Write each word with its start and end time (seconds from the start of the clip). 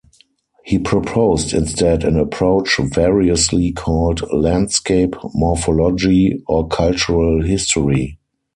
He 0.65 0.79
proposed 0.79 1.53
instead 1.53 2.03
an 2.03 2.17
approach 2.17 2.79
variously 2.81 3.71
called 3.71 4.23
"landscape 4.33 5.13
morphology" 5.35 6.41
or 6.47 6.67
"cultural 6.67 7.43
history. 7.43 8.17